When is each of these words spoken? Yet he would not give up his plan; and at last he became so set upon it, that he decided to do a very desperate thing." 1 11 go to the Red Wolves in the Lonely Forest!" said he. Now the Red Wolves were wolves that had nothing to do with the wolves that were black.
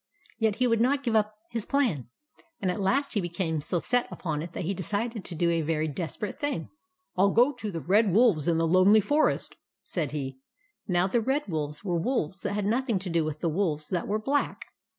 Yet 0.39 0.55
he 0.55 0.65
would 0.65 0.81
not 0.81 1.03
give 1.03 1.15
up 1.15 1.35
his 1.51 1.67
plan; 1.67 2.09
and 2.59 2.71
at 2.71 2.81
last 2.81 3.13
he 3.13 3.21
became 3.21 3.61
so 3.61 3.77
set 3.77 4.11
upon 4.11 4.41
it, 4.41 4.51
that 4.53 4.65
he 4.65 4.73
decided 4.73 5.23
to 5.23 5.35
do 5.35 5.51
a 5.51 5.61
very 5.61 5.87
desperate 5.87 6.39
thing." 6.39 6.69
1 7.13 7.25
11 7.35 7.35
go 7.35 7.53
to 7.57 7.69
the 7.69 7.81
Red 7.81 8.11
Wolves 8.11 8.47
in 8.47 8.57
the 8.57 8.65
Lonely 8.65 8.99
Forest!" 8.99 9.57
said 9.93 10.11
he. 10.11 10.39
Now 10.87 11.05
the 11.05 11.21
Red 11.21 11.47
Wolves 11.47 11.83
were 11.83 11.99
wolves 11.99 12.41
that 12.41 12.53
had 12.53 12.65
nothing 12.65 12.97
to 12.97 13.11
do 13.11 13.23
with 13.23 13.41
the 13.41 13.49
wolves 13.49 13.89
that 13.89 14.07
were 14.07 14.17
black. 14.17 14.65